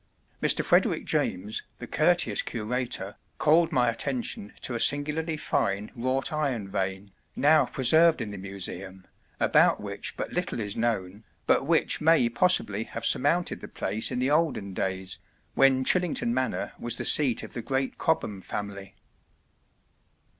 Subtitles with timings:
[0.41, 0.65] Mr.
[0.65, 7.11] Frederick James, the courteous curator, called my attention to a singularly fine wrought iron vane,
[7.35, 9.05] now preserved in the Museum,
[9.39, 14.17] about which but little is known, but which may possibly have surmounted the place in
[14.17, 15.19] the olden days
[15.53, 18.95] when Chillington Manor was the seat of the great Cobham family.